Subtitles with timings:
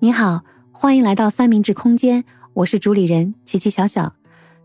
[0.00, 4.14] 你好，欢迎来到三明治空间，我是主理人琪琪小小。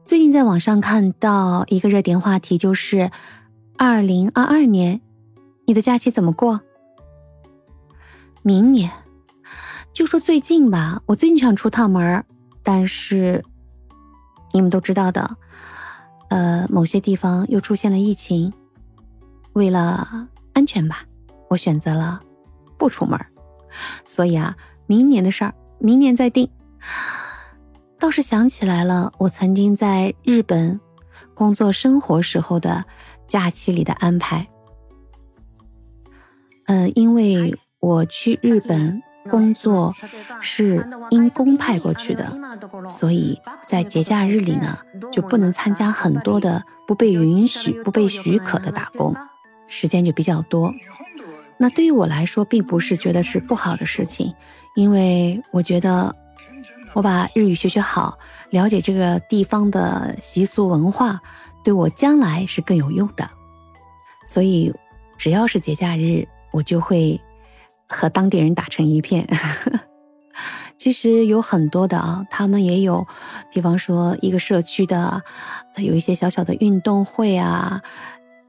[0.03, 3.09] 最近在网上看到一个热点话题，就是
[3.77, 4.99] 二零二二年，
[5.65, 6.59] 你的假期怎么过？
[8.41, 8.91] 明年，
[9.93, 12.25] 就说最近吧，我最近想出趟门
[12.61, 13.45] 但是
[14.51, 15.37] 你们都知道的，
[16.29, 18.51] 呃，某些地方又出现了疫情，
[19.53, 21.03] 为了安全吧，
[21.49, 22.19] 我选择了
[22.77, 23.17] 不出门
[24.05, 24.57] 所以啊。
[24.89, 26.49] 明年的事儿，明年再定。
[27.99, 30.79] 倒是想起来了，我曾经在日本
[31.35, 32.85] 工作生活时候的
[33.27, 34.47] 假期里的安排。
[36.65, 39.93] 呃，因为我去日本工作
[40.41, 42.35] 是因公派过去的，
[42.89, 44.79] 所以在节假日里呢，
[45.11, 49.15] 就不能参加很多的不被允许、不被许可的打工，
[49.67, 50.73] 时间就比较多。
[51.61, 54.33] 那对于我来说，并不是觉得是不好的事情，
[54.75, 56.15] 因为我觉得
[56.93, 58.17] 我把日语学学好，
[58.49, 61.19] 了解这个地方的习俗文化，
[61.63, 63.29] 对我将来是更有用的。
[64.25, 64.73] 所以，
[65.17, 67.19] 只要是节假日，我就会
[67.89, 69.27] 和当地人打成一片。
[70.77, 73.05] 其实有很多的啊，他们也有，
[73.51, 75.21] 比方说一个社区的
[75.75, 77.81] 有一些小小的运动会啊。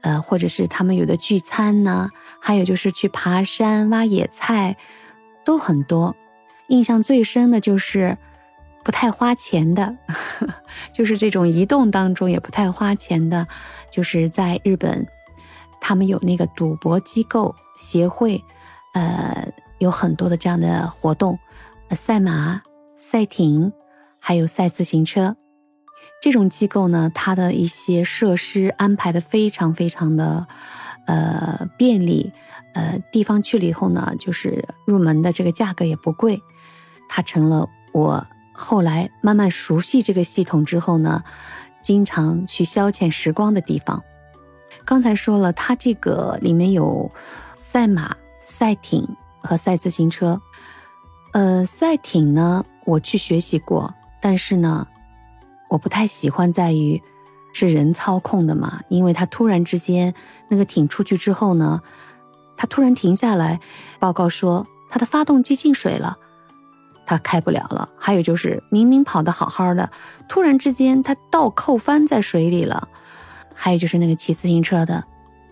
[0.01, 4.77] 呃，或者是他们有的聚餐呢，还有就是去爬山、挖野菜，
[5.45, 6.15] 都很多。
[6.67, 8.17] 印象最深的就是
[8.83, 9.97] 不太花钱的，
[10.93, 13.47] 就是这种移动当中也不太花钱的，
[13.91, 15.05] 就是在日本，
[15.79, 18.43] 他们有那个赌博机构协会，
[18.93, 21.37] 呃，有很多的这样的活动，
[21.89, 22.61] 赛马、
[22.97, 23.73] 赛艇，
[24.17, 25.35] 还有赛自行车。
[26.21, 30.45] 这种机构呢，它的一些设施安排的非常非常的，
[31.07, 32.31] 呃便利，
[32.73, 36.39] 呃地方去了以后呢，就是入门的这个价格也不贵，
[37.09, 41.23] 它成了我后来慢慢熟悉这个系统之后呢，
[41.81, 44.03] 经常去消遣时光的地方。
[44.85, 47.11] 刚才说了，它这个里面有
[47.55, 50.39] 赛马、赛艇和赛自行车，
[51.33, 54.87] 呃赛艇呢我去学习过，但是呢。
[55.71, 57.01] 我不太喜欢在于
[57.53, 60.13] 是人操控的嘛，因为他突然之间
[60.49, 61.81] 那个艇出去之后呢，
[62.57, 63.61] 他突然停下来，
[63.97, 66.17] 报告说他的发动机进水了，
[67.05, 67.87] 他开不了了。
[67.97, 69.89] 还有就是明明跑得好好的，
[70.27, 72.89] 突然之间他倒扣翻在水里了。
[73.55, 75.05] 还有就是那个骑自行车的，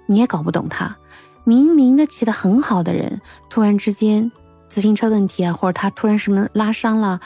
[0.06, 0.98] 你也搞不懂他，
[1.46, 4.30] 明明的骑得很好的人，突然之间
[4.68, 7.22] 自行车问题啊，或者他突然什么拉伤了，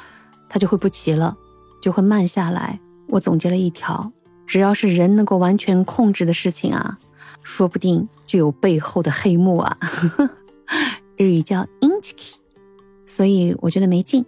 [0.48, 1.36] 他就会不骑了。
[1.82, 2.80] 就会慢下来。
[3.08, 4.12] 我总结了一条：
[4.48, 6.98] 只要是人能够完全控制的事情啊，
[7.44, 9.78] 说不定就有背后的黑幕啊。
[11.18, 12.36] 日语叫 inchiki，
[13.06, 14.26] 所以我觉得没劲。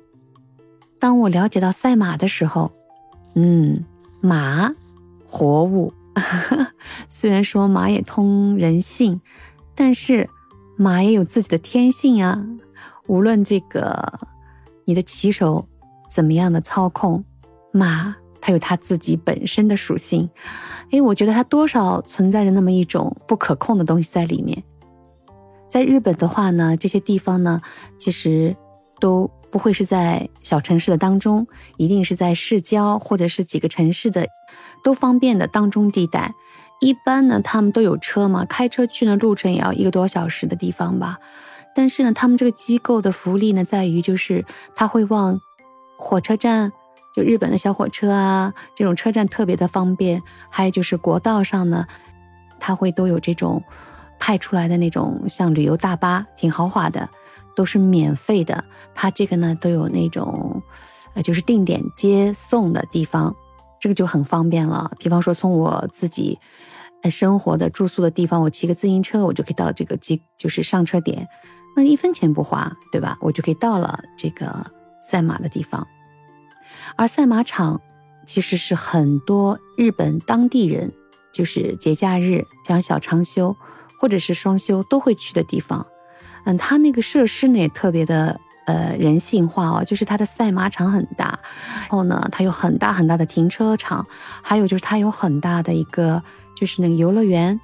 [1.00, 2.72] 当我了解到赛马的时候，
[3.34, 3.84] 嗯，
[4.22, 4.74] 马，
[5.25, 5.94] 活物。
[7.09, 9.19] 虽然说马也通人性，
[9.75, 10.30] 但是
[10.78, 12.46] 马也有自己的天性啊。
[13.08, 14.19] 无论这个
[14.85, 15.68] 你的骑手
[16.09, 17.25] 怎么样的操控。
[17.72, 18.16] 马，
[18.46, 20.30] 它有它自己本身的属性，
[20.92, 24.64] 哎，我觉得它多少存在着那么一种不可控的东西在里面。
[25.68, 27.60] 在日本的话呢，这些地方呢，
[27.98, 28.56] 其实
[29.00, 31.48] 都不会是在小城市的当中，
[31.78, 34.28] 一定是在市郊或者是几个城市的
[34.84, 36.36] 都方便的当中地带。
[36.82, 41.18] 一般呢，他们都有车嘛，开车去呢，路程也要一个多小时的地方吧。
[41.74, 44.46] 但是呢，他们这个机构的福利呢，在于就是
[44.76, 45.42] 他会往
[45.98, 46.72] 火车站。
[47.16, 50.22] 就日本的小火车啊，这种车站特别的方便。
[50.50, 51.86] 还有就是国道上呢，
[52.59, 53.64] 它会都有这种
[54.20, 57.09] 派出来的那种像旅游大巴，挺豪华的，
[57.56, 58.66] 都是免费的。
[58.94, 60.62] 它这个呢都有那种
[61.14, 63.34] 呃，就是定点接送的地方，
[63.80, 64.92] 这个就很方便了。
[65.00, 66.38] 比方说从我自己
[67.02, 71.30] 呃生活的住宿的地方，我骑个自行车，我就可以到这个机就是上车点，
[71.78, 73.17] 那一分钱不花，对吧？
[73.22, 74.70] 我就可以到了这个
[75.02, 75.88] 赛马的地方。
[76.96, 77.82] 而赛马场
[78.26, 80.91] 其实是很多日本当地人，
[81.34, 83.55] 就是节假日像小长休
[83.99, 85.85] 或者是双休都会去的地方。
[86.46, 91.40] 嗯，它那个设施呢也特别的呃人性化哦，就是它的赛马场很大，
[91.82, 94.05] 然后呢它有很大很大的停车场，
[94.41, 96.22] 还有就是它有很大的一个
[96.55, 97.59] 就是那个游乐园。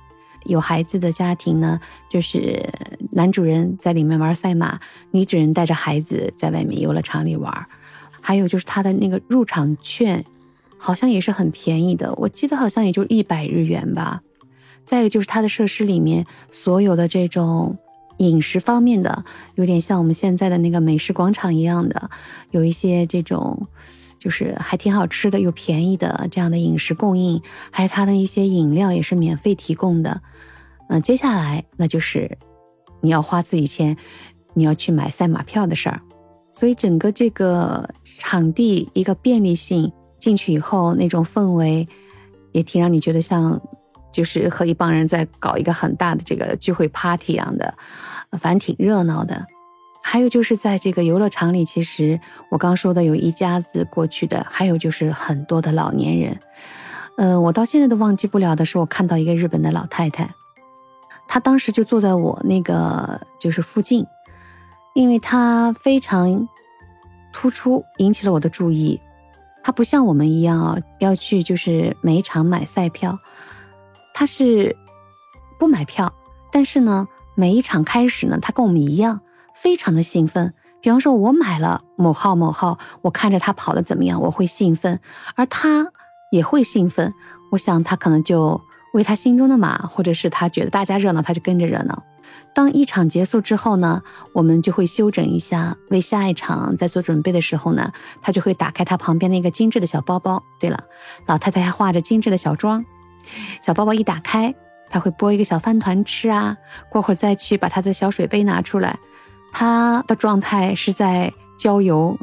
[0.45, 1.79] 有孩子的家庭呢，
[2.09, 2.67] 就是
[3.12, 4.79] 男主人在里面玩赛马，
[5.12, 7.67] 女主人带着孩子在外面游乐场里玩。
[8.21, 10.23] 还有就是它的那个入场券，
[10.77, 14.21] 好像也是很便宜的，我记得好像也就一百日元吧。
[14.85, 17.77] 再一个就是它的设施里面所有的这种
[18.18, 19.25] 饮食方面的，
[19.56, 22.09] 有点像我们现在的那个美食广场一样的，
[22.51, 23.68] 有一些这种
[24.19, 27.41] 就是还挺好吃的又便宜的这样的饮食供应，
[27.71, 30.21] 还有它的一些饮料也是免费提供的。
[30.89, 32.38] 嗯，接下来那就是
[33.01, 33.97] 你要花自己钱，
[34.53, 36.01] 你要去买赛马票的事儿。
[36.51, 41.88] 所以整个这个场地一个便利性进去以后，那种氛围
[42.51, 43.59] 也挺让你觉得像，
[44.12, 47.74] 就是和一帮人在搞一个很大的这个聚会 party 一样的，
[48.39, 49.45] 反正挺热闹的。
[50.03, 52.19] 还有就是在这个游乐场里，其实
[52.50, 56.39] 我刚说的有一家子过去的，还有就是很多的老年人。
[57.18, 60.33] 呃，我到现在都忘记不了的是，我看到一个日本的老太太，
[61.27, 64.06] 她当时就坐在我那个就是附近。
[64.93, 66.47] 因为它非常
[67.31, 68.99] 突出，引起了我的注意。
[69.63, 73.19] 它不像我们一样啊，要去就是每一场买赛票，
[74.13, 74.75] 它是
[75.59, 76.11] 不买票，
[76.51, 79.21] 但是呢，每一场开始呢，它跟我们一样，
[79.53, 80.53] 非常的兴奋。
[80.81, 84.99] 比方说，我买了某号某号，我看着他跑的怎么样，我会兴奋，
[85.35, 85.91] 而他
[86.31, 87.13] 也会兴奋。
[87.51, 88.59] 我想他可能就
[88.93, 92.03] 为他心中的马，或者是他觉得大家热闹，他就跟着热闹。
[92.53, 94.01] 当一场结束之后呢，
[94.33, 97.91] 我们就会休整一下，为下一场在做准备的时候呢，
[98.21, 100.44] 他就会打开他旁边的一个精致的小包包。
[100.59, 100.83] 对了，
[101.27, 102.85] 老太太还化着精致的小妆，
[103.62, 104.53] 小包包一打开，
[104.89, 106.57] 他会剥一个小饭团吃啊，
[106.89, 109.00] 过会儿再去把他的小水杯拿出来，
[109.51, 112.17] 他的状态是在郊游，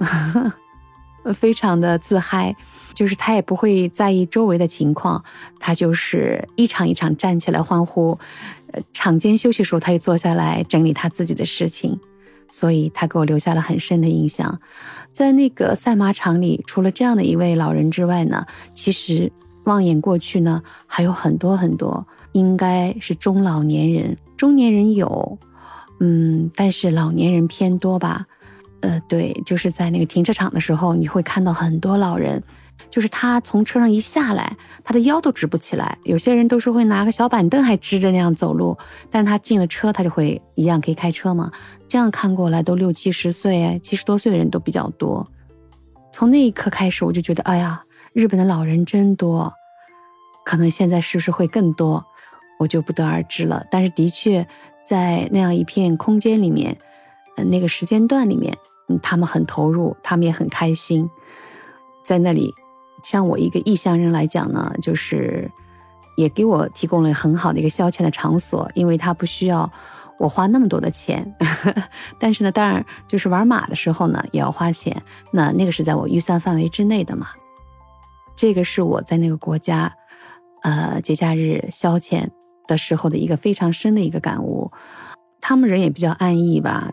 [1.34, 2.54] 非常的自嗨。
[2.94, 5.24] 就是他也不会在意周围的情况，
[5.58, 8.18] 他就是一场一场站起来欢呼，
[8.72, 12.00] 呃，场间休息时候他又坐下来整理他自己的事情，
[12.50, 14.60] 所以他给我留下了很深的印象。
[15.12, 19.32] 在那个赛马场里，除了这样的一位老人之外呢，其实
[19.64, 25.38] 望眼过去呢，还有很多很多，应该是中老年人，中年人有，
[26.00, 28.26] 嗯，但是老年人偏多吧。
[28.80, 32.42] 呃，对，就是在那个停车场的时候，你会看到很多老人。
[32.90, 35.98] 就是他从车上一下来，他的腰都直不起来。
[36.04, 38.76] 有些人都是会拿个小板凳还支着那样走路，
[39.10, 41.52] 但是他进了车，他就会一样可以开车嘛。
[41.86, 45.26] 这样看过来都六七十岁，七十多岁的人都比较多。
[46.12, 47.82] 从那一刻开始，我就觉得，哎呀，
[48.12, 49.52] 日本的老人真多。
[50.44, 52.02] 可能现在是不是会更多，
[52.58, 53.66] 我就不得而知了。
[53.70, 54.48] 但是的确，
[54.86, 56.78] 在那样一片空间里面，
[57.36, 58.56] 嗯，那个时间段里面，
[58.88, 61.10] 嗯，他们很投入，他们也很开心，
[62.02, 62.54] 在那里。
[63.02, 65.50] 像我一个异乡人来讲呢，就是
[66.16, 69.70] 也给我提供了很好的一个消遣的场所，因为他不需要
[70.18, 71.34] 我花那么多的钱。
[72.18, 77.28] 但是呢，当然就是玩马的时候呢也要花钱，那那个是在我预算范围之内的嘛。
[78.36, 79.92] 这个是我在那个国家，
[80.62, 82.28] 呃，节假日消遣
[82.66, 84.70] 的时候的一个非常深的一个感悟。
[85.40, 86.90] 他们人也比较安逸吧。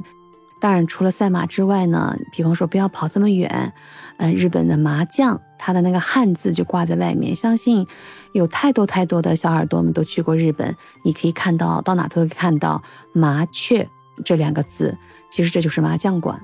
[0.62, 3.74] 当然，除了赛马之外呢，比方说不要跑这么远。
[4.18, 7.36] 嗯，日本的麻将，它的那个汉字就挂在外面。
[7.36, 7.88] 相信
[8.34, 12.82] 有太多太多的小耳朵们都去过日本，你可以看到，到哪都可以看到
[13.14, 13.90] “麻雀”
[14.24, 14.98] 这两个字。
[15.30, 16.42] 其实这就是麻将馆。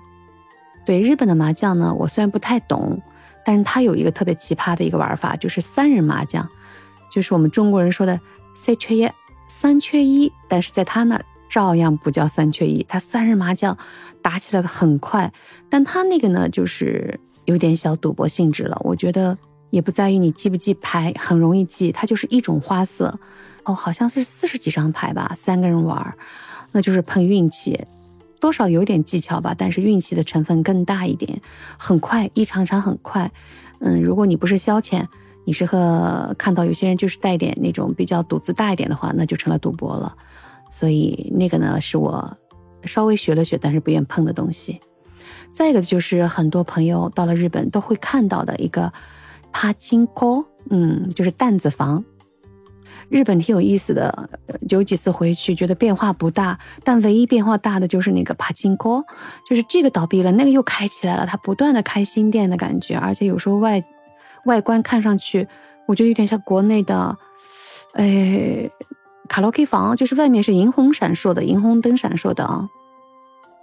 [0.85, 3.01] 对日本的麻将呢，我虽然不太懂，
[3.45, 6.49] 但是它有一个特别奇葩的一个玩法，就是三人麻将，
[7.09, 8.19] 就是我们中国人说的
[8.55, 9.09] “三缺一”，
[9.47, 11.21] 三缺一，但是在他那。
[11.51, 13.77] 照样不叫三缺一，他三人麻将
[14.21, 15.33] 打起来很快，
[15.69, 18.77] 但他那个呢，就是有点小赌博性质了。
[18.83, 19.37] 我觉得
[19.69, 23.19] 也不在于你记不记牌，很容易记，它就是一种花色。
[23.63, 26.15] 哦，好像是四十几张牌吧，三个人玩，
[26.71, 27.79] 那就是碰运气，
[28.39, 31.41] 多少有点技巧吧，但是运气的成分更大一点。
[31.77, 33.31] 很快，一场场很快。
[33.79, 35.05] 嗯，如果你不是消遣，
[35.45, 40.15] 你是和看到有些人就是带点那种比较赌资大一点的话，那就成了赌博了。
[40.71, 42.35] 所以那个呢，是我
[42.85, 44.79] 稍微学了学，但是不愿碰的东西。
[45.51, 48.91] 再一个就是很多朋友到了日本都会看到的一个
[49.51, 52.03] 帕金科，嗯，就是弹子房。
[53.09, 54.29] 日本挺有意思的，
[54.69, 59.03] 有几次回去觉得变化不大，但唯一变化大的就是那个帕金科，
[59.49, 63.83] 就是这个倒闭了，那个又开起来了，它不断的开新店的感觉，而且有时候外
[64.45, 65.47] 外观看上去，
[65.87, 67.17] 我觉得有点像国内的，
[67.93, 68.69] 哎。
[69.29, 72.67] 卡拉 OK 房就是外面是银红闪烁的，银红灯闪烁的啊。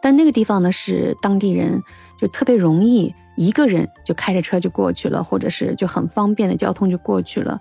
[0.00, 1.82] 但那个地方呢，是当地人
[2.16, 7.60] 就特别容易一个人就开着车就过去了，或者是就很方便的交通就过去了。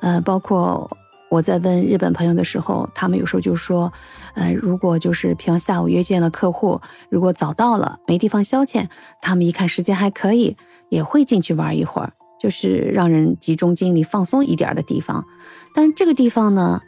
[0.00, 0.90] 呃，包括
[1.30, 3.92] 我在问日本朋友的时候，他们有时候就说，
[4.34, 8.88] 呃，如果就是平常下午约见了客户，如果早到了没地方消遣，
[9.20, 10.56] 他们一看时间还可以，
[10.88, 15.24] 也会进去玩一会儿，就是让人集中精力放松一点的地方。
[15.74, 16.80] 但是这个地方呢？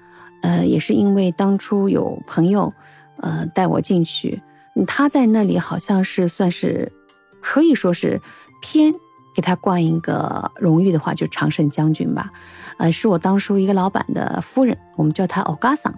[0.42, 2.72] 呃，也是因为当初有朋友，
[3.16, 4.42] 呃，带我进去。
[4.84, 6.92] 他在那里好像是算是，
[7.40, 8.20] 可以说是
[8.60, 8.92] 偏
[9.34, 12.30] 给他冠一个荣誉的话，就常胜将军吧。
[12.76, 15.94] 呃，是我当初一个老板的夫人，我们叫他欧嘎桑。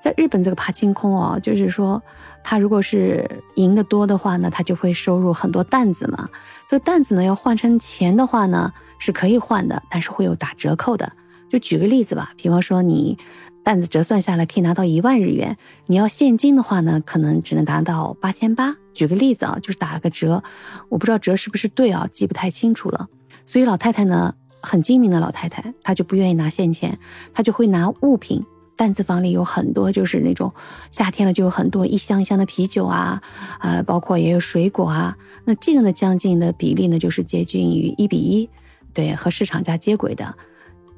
[0.00, 2.02] 在日本这个爬金空哦，就是说
[2.42, 6.28] 他如果是赢得多的话呢，他就会收入很多担子嘛。
[6.68, 11.12] 这个担子呢，要换成钱的话呢，是可以换的，但是会有打折扣的。
[11.48, 13.18] 就举个例子吧，比方说你。
[13.64, 15.56] 担子折算下来可以拿到一万日元，
[15.86, 18.76] 你要现金的话呢，可能只能达到八千八。
[18.92, 20.42] 举个例子啊，就是打个折，
[20.90, 23.08] 我不知道折是不是对啊，记不太清楚了。
[23.46, 26.98] 所以老太太呢，很精明的老太太，她就不愿意拿现钱，
[27.32, 28.44] 她就会拿物品。
[28.76, 30.52] 担子房里有很多，就是那种
[30.90, 33.22] 夏天了就有很多一箱一箱的啤酒啊，
[33.60, 35.16] 呃，包括也有水果啊。
[35.44, 38.50] 那这个呢，将近的比例呢，就是接近于一比一，
[38.92, 40.34] 对，和市场价接轨的。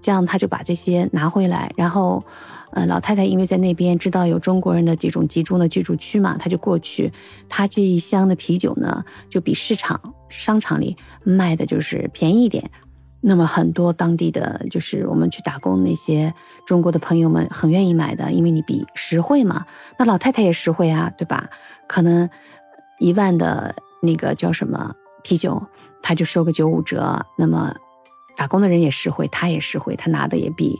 [0.02, 2.24] 这样他就把这些拿回来，然后。
[2.72, 7.12] 呃，老太太因为在那边知道有中国人的这种集中的居住区嘛，她就过去。
[7.48, 12.70] 她这一箱的啤酒呢，就比市场商场里卖的就是便宜一点。
[13.22, 16.32] 那么很多当地的就是我们去打工那些
[16.64, 19.64] 中国的朋友们很愿意买的，因为你比实惠嘛。
[19.98, 21.48] 那老太太也实惠啊，对吧？
[21.88, 22.28] 可能
[23.00, 24.94] 一万的那个叫什么
[25.24, 25.60] 啤酒，
[26.02, 27.24] 他就收个九五折。
[27.38, 27.74] 那么
[28.36, 30.78] 打工的人也实惠，他也实惠，他拿的也比。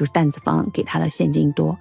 [0.00, 1.78] 就是担子房给他的现金多，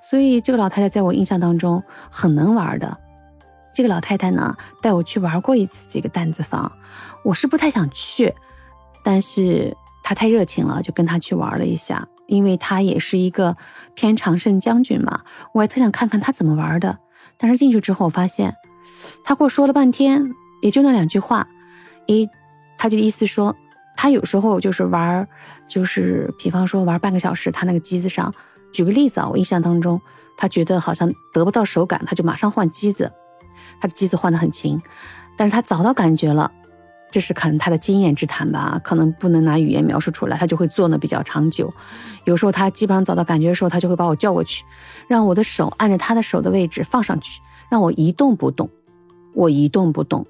[0.00, 2.96] 所以这个老太太在我印象当中很能玩的。
[3.74, 6.72] 这个老太太呢带我去玩过一次这个担子房，
[7.22, 8.34] 我是不太想去，
[9.04, 12.08] 但是她太热情了，就跟她去玩了一下。
[12.26, 13.54] 因为她也是一个
[13.94, 15.20] 偏常胜将军嘛，
[15.52, 16.98] 我也特想看看她怎么玩的。
[17.36, 18.54] 但是进去之后，我发现
[19.22, 20.26] 她跟我说了半天，
[20.62, 21.46] 也就那两句话，
[22.06, 22.30] 诶，
[22.78, 23.54] 他就意思说。
[24.00, 25.26] 他有时候就是玩，
[25.66, 28.32] 就是比方说玩半个小时，他那个机子上，
[28.72, 30.00] 举个例子啊，我印象当中，
[30.36, 33.10] 他觉得好像得不到手感，他就马上换机子，
[33.80, 34.80] 他的机子换的很勤，
[35.36, 36.48] 但是他找到感觉了，
[37.10, 41.74] 这是可能他的经验之谈吧，可能不能拿语言描述出来，他就会做的比较长久。
[42.24, 44.64] 有时候他基本上找到感觉的时候，他就会把我叫过去，
[45.08, 48.70] 让我的手按着他的手的位置放上去，让我一动不动，
[49.34, 50.24] 我一动不动。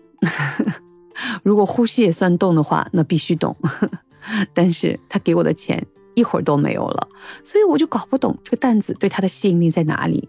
[1.43, 3.57] 如果呼吸也算动的话，那必须动。
[4.53, 5.83] 但是他给我的钱
[6.15, 7.09] 一会儿都没有了，
[7.43, 10.29] 所以我就搞不懂这个担子对他的吸引力在哪里。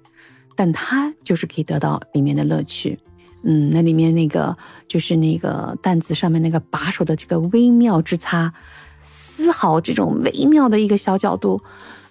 [0.56, 2.98] 但他就是可以得到里面的乐趣。
[3.44, 4.56] 嗯，那里面那个
[4.88, 8.54] 就是那个担子上面那个把手的这个微妙之差，
[9.00, 11.62] 丝毫这种微妙的一个小角度，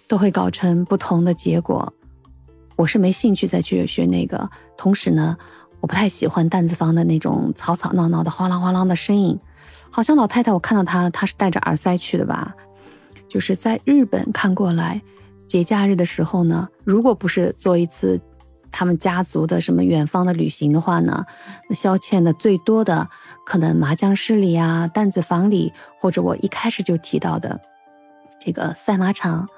[0.07, 1.93] 都会搞成不同的结果。
[2.77, 4.51] 我是没兴趣再去学那个。
[4.77, 5.37] 同时呢。
[5.81, 9.39] 我不太喜欢担子房的那种吵吵闹闹的哗啦哗啦的声音，
[9.91, 12.55] 好像老太太，我看到她，她是戴着耳塞去的吧？
[13.29, 15.03] 就是在日本看过来，
[15.47, 18.21] 节假日的时候呢，如果不是做一次
[18.73, 21.25] 他们家族的什么远方的旅行的话呢，
[21.69, 23.09] 那消遣的最多的
[23.47, 27.61] 可能麻将室里啊、担子房里，或者我一开始就提到的
[28.41, 29.49] 这个赛马场、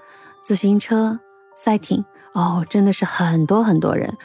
[0.43, 1.19] 自行车
[1.57, 4.17] 赛艇，哦，真的是很多很多人。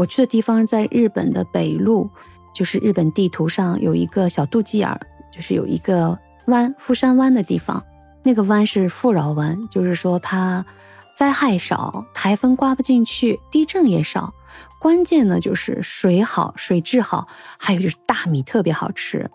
[0.00, 2.08] 我去的地方在日本的北路，
[2.54, 4.98] 就是日本地图上有一个小肚脐眼儿，
[5.30, 7.84] 就是有一个湾，富山湾的地方。
[8.22, 10.64] 那个湾是富饶湾，就是说它
[11.14, 14.32] 灾害少，台风刮不进去，地震也少。
[14.80, 17.28] 关键呢就是水好，水质好，
[17.58, 19.30] 还有就是大米特别好吃。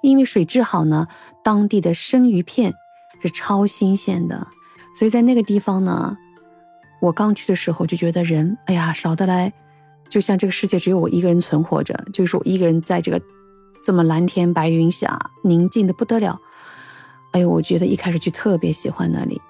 [0.00, 1.08] 因为水质好呢，
[1.42, 2.72] 当地的生鱼片
[3.20, 4.46] 是超新鲜的，
[4.96, 6.16] 所以在那个地方呢。
[7.00, 9.52] 我刚去的时候就觉得人，哎呀，少得来，
[10.08, 13.20] 就像这个世界只有我一个人存活着，就是我一个人在这个
[13.84, 16.40] 这么蓝天白云下，宁静的不得了。
[17.32, 19.40] 哎呦，我觉得一开始就特别喜欢那里。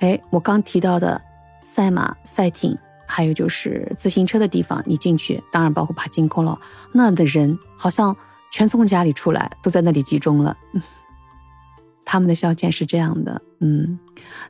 [0.00, 1.20] 哎，我刚提到的
[1.62, 6.60] 赛马、赛艇，还有就是自行车的地方，你进去，当然包括爬金空了，
[6.92, 8.14] 那的人好像
[8.50, 10.56] 全从家里出来，都在那里集中了。
[12.04, 13.98] 他们的消遣是这样的，嗯，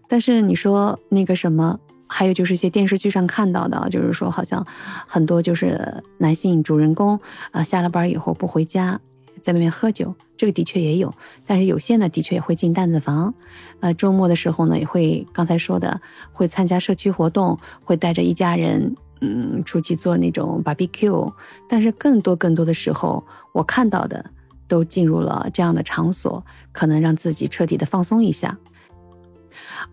[0.09, 1.79] 但是你说那个什么？
[2.14, 4.66] 还有就是一些电视剧上看到的，就是说好像
[5.07, 7.19] 很多就是男性主人公
[7.52, 9.00] 啊，下了班以后不回家，
[9.40, 11.12] 在外面喝酒，这个的确也有。
[11.47, 13.33] 但是有些呢，的确也会进担子房，
[13.81, 16.00] 呃，周末的时候呢，也会刚才说的
[16.33, 21.33] 会参加社区活动，会带着一家人嗯出去做那种 barbecue。
[21.66, 24.25] 但是更多更多的时候，我看到的
[24.69, 28.59] 都进入了这样的场所，可能让自己彻底的放松一下。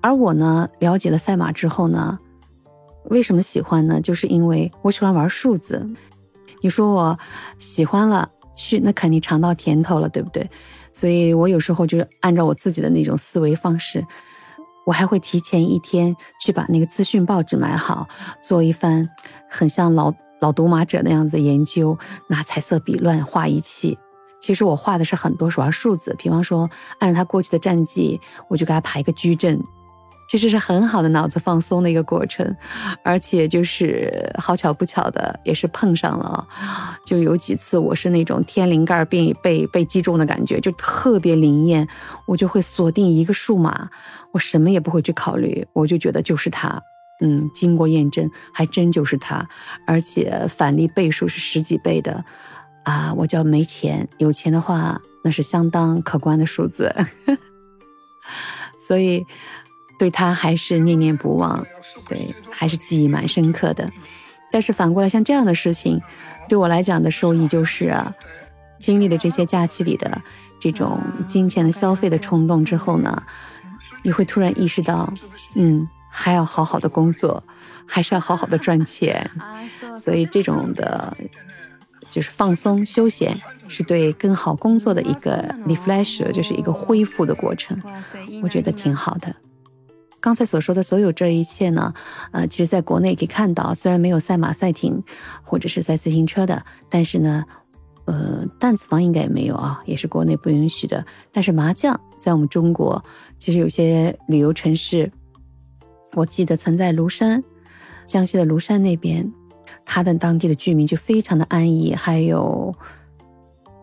[0.02, 2.18] 而我呢，了解了赛马之后呢，
[3.06, 4.00] 为什么喜欢呢？
[4.02, 5.88] 就是因为我喜欢玩数字。
[6.62, 7.18] 你说我
[7.58, 10.50] 喜欢了去，那肯定尝到甜头了，对不对？
[10.92, 14.06] 所以我有时候就是按照我自己的那种思维方式，
[14.86, 18.08] 我还会提前一天去把那个资讯报纸买好，
[18.42, 19.10] 做一番
[19.50, 23.98] 很像老老读马者那样子的研究，拿彩色笔乱画一气。
[24.42, 29.62] 其实我画的是很多主要数字，比方说按照他过去的战绩，我就给他排一个矩阵。
[30.30, 32.56] 其实是很好的脑子放松的一个过程，
[33.04, 36.48] 而且就是好巧不巧的，也是碰上了。
[37.04, 41.88] 就有几次我是那种天灵盖被被被击中的感觉，就特别灵验，
[42.28, 43.90] 我就会锁定一个数码，
[44.32, 46.80] 我什么也不会去考虑，我就觉得就是它。
[47.22, 49.50] 嗯，经过验证，还真就是它，
[49.88, 52.24] 而且返利倍数是十几倍的。
[52.84, 56.94] 啊，我叫没钱，有钱的话那是相当可观的数字。
[58.80, 59.26] 所以。
[60.00, 61.64] 对他还是念念不忘，
[62.08, 63.92] 对，还是记忆蛮深刻的。
[64.50, 66.02] 但是反过来，像这样的事情，
[66.48, 68.16] 对我来讲的受益就是啊，
[68.80, 70.20] 经历了这些假期里的
[70.60, 73.22] 这种金钱的消费的冲动之后呢，
[74.02, 75.14] 你会突然意识到，
[75.56, 77.44] 嗯，还要好好的工作，
[77.86, 79.30] 还是要好好的赚钱。
[80.00, 81.16] 所以这种的，
[82.10, 87.80] 就是放松休闲，是对更好工作的一个 refresh，就是一个恢复的过程。
[88.42, 89.36] 我觉得挺好的。
[90.22, 91.94] 刚才所说的所有这一切呢，
[92.32, 95.02] 呃，其实在国内可以看到，虽然没有赛马、赛艇
[95.44, 97.46] 或者是赛自行车的，但是呢，
[98.06, 101.06] 呃，弹子房应该也没有啊，也是国内不允许的。
[101.32, 103.02] 但是麻将在我们中国，
[103.38, 105.10] 其实有些旅游城市，
[106.14, 107.42] 我记得曾在庐山，
[108.06, 109.32] 江西的庐山那边，
[109.86, 111.96] 他的当地的居民就非常的安逸。
[111.96, 112.76] 还有，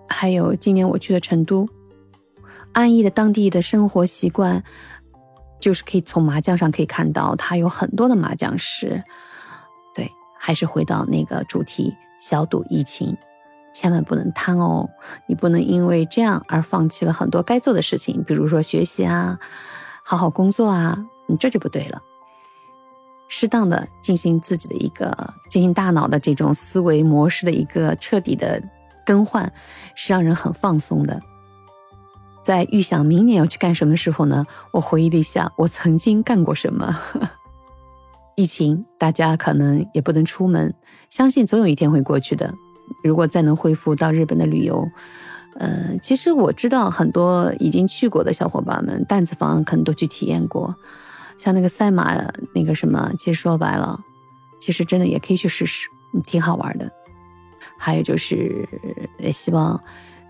[0.07, 1.67] 还有今年我去的成都，
[2.73, 4.63] 安逸的当地的生活习惯。
[5.67, 9.03] 就是可以从麻将上可以看到，他有很多的麻将师。
[9.97, 13.17] 对，还是回到那个主题，小赌怡情，
[13.75, 14.89] 千万不能贪哦。
[15.27, 19.41] 你不能因为这样而放弃了很多该做的事情，比如说学习啊，
[20.05, 22.01] 好好工作啊，你这就不对了。
[23.27, 28.63] 适当的进行自己的一个进行大脑的这种思维模式的一个彻底的
[29.05, 29.53] 更换，
[29.97, 31.21] 是让人很放松的。
[32.47, 36.97] 在预想明年要去干什么的时候呢，我回忆了一下我曾经干过什么。
[38.39, 40.73] 疫情，大家可能也不能出门，
[41.11, 42.55] 相信总有一天会过去的。
[43.03, 44.89] 如果再能恢复到日本的旅游，
[45.59, 50.73] 呃，其实我知道很多已经去过的小伙伴们，担子房可能都去体验过。
[51.39, 52.15] 像那个赛马
[52.55, 53.99] 那个什么，其实说白了，
[54.61, 55.89] 其实真的也可以去试试，
[56.25, 56.89] 挺好玩的。
[57.77, 58.69] 还有就是，
[59.19, 59.83] 也希望。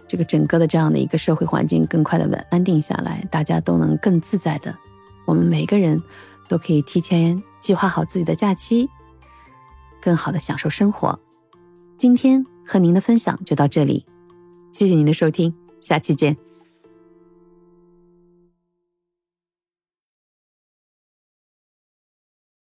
[0.07, 4.77] 这个整个的这样的一个社会环境更快的稳安定下来，大家都能更自在的，
[5.27, 6.03] 我们每个人
[6.49, 8.88] 都可以提前计划好自己的假期，
[10.01, 11.19] 更好的享受生活。
[11.99, 14.07] 今天和您的分享就到这里，
[14.71, 16.46] 谢谢您的收听，下期见。